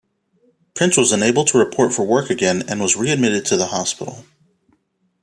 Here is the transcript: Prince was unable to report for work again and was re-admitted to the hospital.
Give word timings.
Prince 0.73 0.97
was 0.97 1.11
unable 1.11 1.45
to 1.45 1.59
report 1.59 1.93
for 1.93 2.03
work 2.07 2.31
again 2.31 2.63
and 2.67 2.81
was 2.81 2.95
re-admitted 2.95 3.45
to 3.45 3.55
the 3.55 3.67
hospital. 3.67 4.25